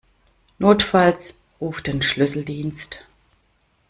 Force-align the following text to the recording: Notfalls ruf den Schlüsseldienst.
Notfalls 0.57 1.35
ruf 1.59 1.83
den 1.83 2.01
Schlüsseldienst. 2.01 3.05